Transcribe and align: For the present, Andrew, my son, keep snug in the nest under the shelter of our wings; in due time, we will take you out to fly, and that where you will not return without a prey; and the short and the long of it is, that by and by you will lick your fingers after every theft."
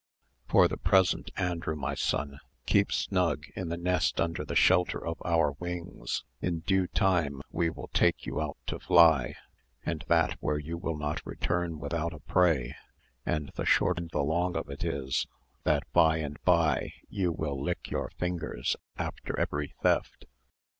For 0.49 0.67
the 0.67 0.77
present, 0.77 1.29
Andrew, 1.37 1.75
my 1.75 1.93
son, 1.93 2.39
keep 2.65 2.91
snug 2.91 3.43
in 3.55 3.69
the 3.69 3.77
nest 3.77 4.19
under 4.19 4.43
the 4.43 4.55
shelter 4.55 5.05
of 5.05 5.21
our 5.23 5.51
wings; 5.59 6.23
in 6.41 6.61
due 6.61 6.87
time, 6.87 7.39
we 7.51 7.69
will 7.69 7.89
take 7.93 8.25
you 8.25 8.41
out 8.41 8.57
to 8.65 8.79
fly, 8.79 9.35
and 9.85 10.03
that 10.07 10.37
where 10.39 10.57
you 10.57 10.75
will 10.79 10.97
not 10.97 11.23
return 11.23 11.77
without 11.77 12.13
a 12.13 12.19
prey; 12.19 12.75
and 13.27 13.51
the 13.53 13.65
short 13.67 13.99
and 13.99 14.09
the 14.09 14.23
long 14.23 14.55
of 14.55 14.69
it 14.71 14.83
is, 14.83 15.27
that 15.65 15.83
by 15.93 16.17
and 16.17 16.41
by 16.43 16.93
you 17.07 17.31
will 17.31 17.63
lick 17.63 17.91
your 17.91 18.09
fingers 18.17 18.75
after 18.97 19.39
every 19.39 19.71
theft." 19.83 20.25